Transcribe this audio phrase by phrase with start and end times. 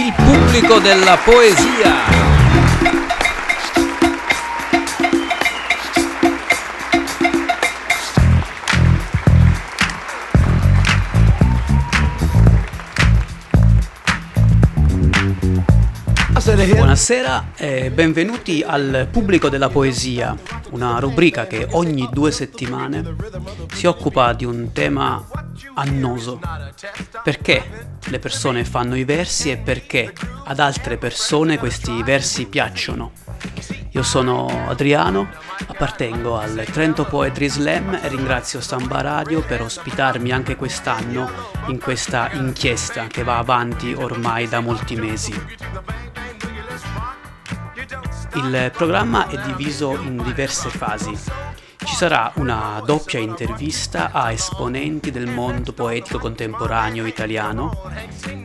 [0.00, 2.08] il pubblico della poesia.
[16.72, 20.36] Buonasera e benvenuti al Pubblico della Poesia,
[20.70, 23.14] una rubrica che ogni due settimane
[23.74, 25.24] si occupa di un tema
[25.74, 26.40] annoso.
[27.22, 30.12] Perché le persone fanno i versi e perché
[30.44, 33.12] ad altre persone questi versi piacciono.
[33.92, 35.28] Io sono Adriano,
[35.66, 41.28] appartengo al Trento Poetry Slam e ringrazio Samba Radio per ospitarmi anche quest'anno
[41.66, 45.32] in questa inchiesta che va avanti ormai da molti mesi.
[48.34, 51.49] Il programma è diviso in diverse fasi.
[52.00, 57.78] Sarà una doppia intervista a esponenti del mondo poetico contemporaneo italiano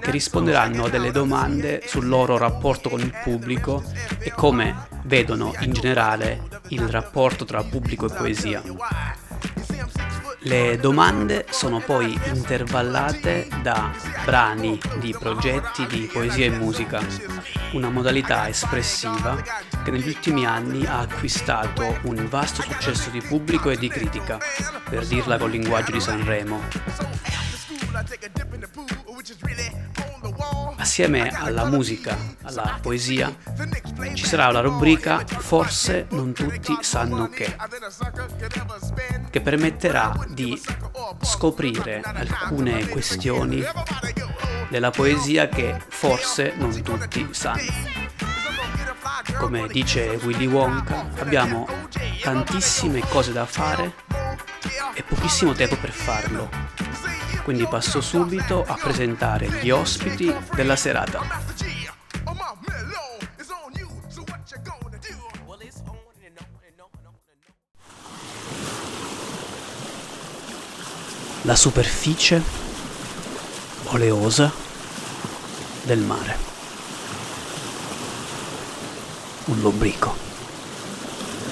[0.02, 3.82] che risponderanno a delle domande sul loro rapporto con il pubblico
[4.20, 8.62] e come vedono in generale il rapporto tra pubblico e poesia.
[10.46, 13.92] Le domande sono poi intervallate da
[14.24, 17.02] brani di progetti di poesia e musica,
[17.74, 19.42] una modalità espressiva
[19.84, 24.38] che negli ultimi anni ha acquistato un vasto successo di pubblico e di critica,
[24.88, 26.62] per dirla col linguaggio di Sanremo.
[30.86, 33.36] Assieme alla musica, alla poesia,
[34.14, 37.56] ci sarà la rubrica Forse non tutti sanno che,
[39.32, 40.62] che permetterà di
[41.24, 43.64] scoprire alcune questioni
[44.70, 47.74] della poesia che forse non tutti sanno.
[49.40, 51.68] Come dice Willy Wonka, abbiamo
[52.22, 53.96] tantissime cose da fare
[54.94, 56.85] e pochissimo tempo per farlo.
[57.46, 61.44] Quindi passo subito a presentare gli ospiti della serata.
[71.46, 72.42] la superficie
[73.84, 74.52] oleosa
[75.84, 76.38] del mare.
[79.46, 80.16] Un lombrico,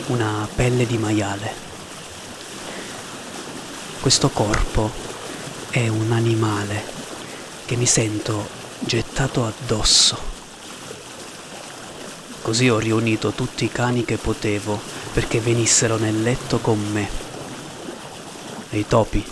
[0.07, 1.53] una pelle di maiale.
[4.01, 4.89] Questo corpo
[5.73, 6.83] è un animale
[7.65, 8.47] che mi sento
[8.77, 10.15] gettato addosso.
[12.43, 14.79] Così ho riunito tutti i cani che potevo
[15.13, 17.09] perché venissero nel letto con me.
[18.69, 19.25] E i topi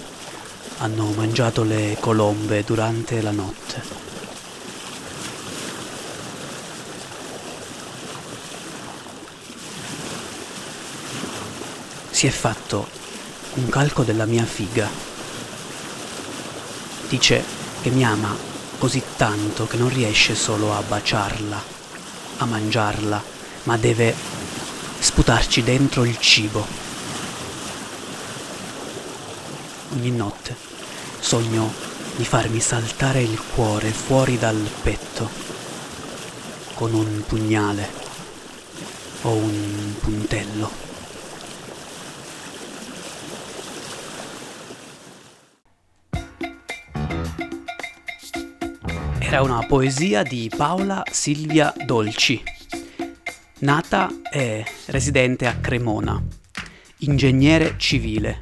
[0.79, 3.84] hanno mangiato le colombe durante la notte.
[12.09, 12.88] Si è fatto
[13.53, 15.10] un calco della mia figa.
[17.11, 17.44] Dice
[17.81, 18.33] che mi ama
[18.77, 21.61] così tanto che non riesce solo a baciarla,
[22.38, 23.22] a mangiarla,
[23.63, 24.16] ma deve
[24.97, 26.66] sputarci dentro il cibo.
[29.94, 30.55] Ogni notte
[31.19, 31.73] Sogno
[32.16, 35.29] di farmi saltare il cuore fuori dal petto
[36.75, 37.89] con un pugnale
[39.23, 40.91] o un puntello.
[49.31, 52.43] Era una poesia di Paola Silvia Dolci,
[53.59, 56.21] nata e residente a Cremona,
[56.97, 58.41] ingegnere civile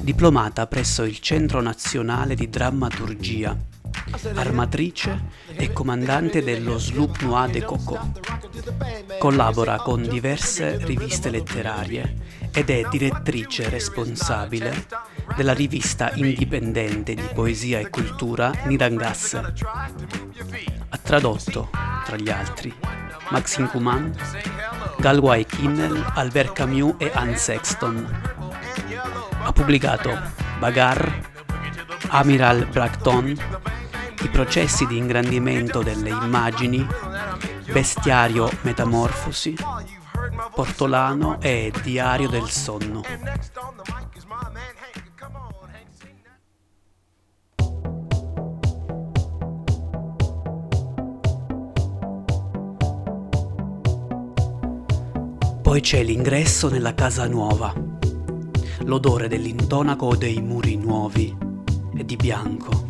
[0.00, 3.54] diplomata presso il Centro Nazionale di Drammaturgia,
[4.32, 5.22] armatrice
[5.54, 8.12] e comandante dello Sloop Noir de Coco.
[9.18, 12.16] Collabora con diverse riviste letterarie
[12.54, 14.86] ed è direttrice responsabile
[15.36, 19.38] della rivista indipendente di poesia e cultura Nidangasse.
[20.88, 21.70] Ha tradotto,
[22.04, 22.74] tra gli altri,
[23.30, 24.14] Maxime Kuman,
[24.98, 28.40] Galway Kinnell, Albert Camus e Anne Sexton
[29.44, 30.16] ha pubblicato
[30.58, 31.20] Bagar,
[32.08, 33.36] Amiral Bracton,
[34.22, 36.86] I processi di ingrandimento delle immagini,
[37.72, 39.56] Bestiario Metamorfosi,
[40.54, 43.02] Portolano e Diario del sonno.
[55.72, 57.72] Poi c'è l'ingresso nella casa nuova
[58.80, 61.34] l'odore dell'intonaco dei muri nuovi
[61.96, 62.88] e di bianco.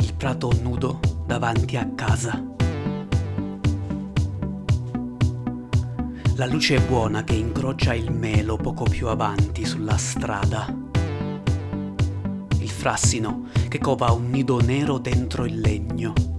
[0.00, 2.44] Il prato nudo davanti a casa.
[6.34, 10.66] La luce buona che incrocia il melo poco più avanti sulla strada.
[12.58, 16.35] Il frassino che cova un nido nero dentro il legno.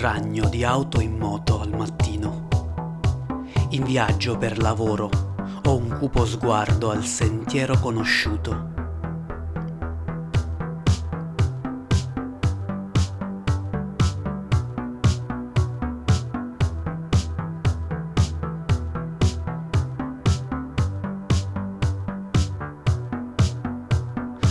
[0.00, 2.48] Ragno di auto in moto al mattino,
[3.70, 5.10] in viaggio per lavoro
[5.62, 8.68] o un cupo sguardo al sentiero conosciuto.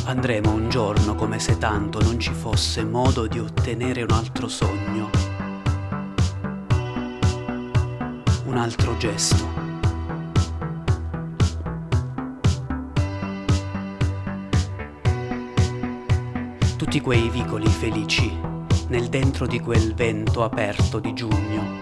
[0.05, 5.09] Andremo un giorno come se tanto non ci fosse modo di ottenere un altro sogno,
[8.59, 9.47] altro gesto.
[16.75, 18.37] Tutti quei vicoli felici
[18.89, 21.79] nel dentro di quel vento aperto di giugno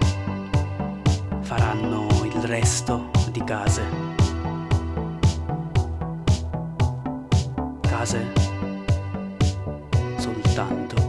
[1.42, 4.08] faranno il resto di case.
[7.82, 8.32] case
[10.18, 11.07] soltanto.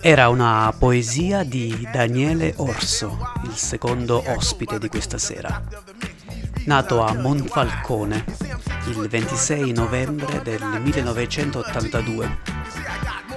[0.00, 5.62] Era una poesia di Daniele Orso, il secondo ospite di questa sera.
[6.64, 8.24] Nato a Monfalcone
[8.90, 12.38] il 26 novembre del 1982,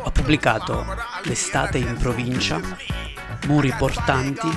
[0.03, 0.85] ha pubblicato
[1.23, 2.59] L'estate in provincia,
[3.47, 4.47] Muri portanti,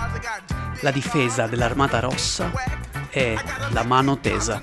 [0.80, 2.50] La difesa dell'Armata Rossa
[3.10, 3.36] e
[3.70, 4.62] La mano tesa.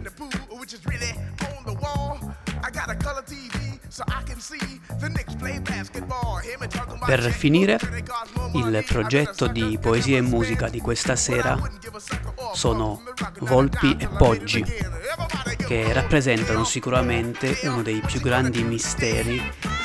[0.00, 1.12] in the pool, which is really
[1.56, 2.49] on the wall.
[7.06, 7.78] Per finire,
[8.54, 11.58] il progetto di poesia e musica di questa sera
[12.52, 13.02] sono
[13.40, 14.64] Volpi e Poggi,
[15.56, 19.42] che rappresentano sicuramente uno dei più grandi misteri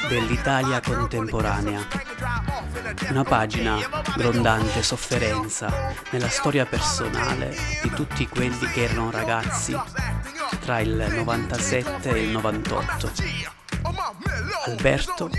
[0.07, 1.87] dell'Italia contemporanea.
[3.09, 3.77] Una pagina
[4.15, 9.75] grondante sofferenza nella storia personale di tutti quelli che erano ragazzi
[10.59, 13.45] tra il 97 e il 98
[14.65, 15.29] Alberto,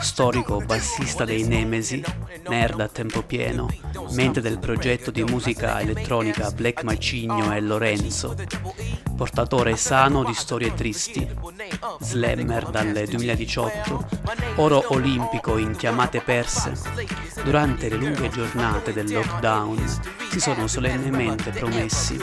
[0.00, 2.02] storico bassista dei Nemesi,
[2.48, 3.68] nerd a tempo pieno,
[4.10, 8.34] mente del progetto di musica elettronica Black Macigno e Lorenzo,
[9.16, 11.26] portatore sano di storie tristi,
[12.00, 14.08] slammer dal 2018,
[14.56, 16.72] oro olimpico in chiamate perse,
[17.44, 20.00] durante le lunghe giornate del lockdown
[20.30, 22.18] si sono solennemente promessi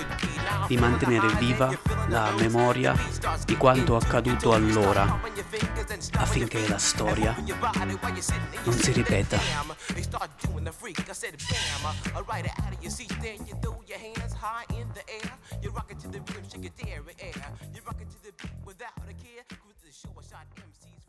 [0.68, 1.70] di mantenere viva
[2.12, 2.94] la memoria
[3.46, 5.22] di quanto accaduto allora,
[6.18, 7.34] affinché la storia
[8.63, 9.40] non si ripeta.
[20.68, 21.01] MCs.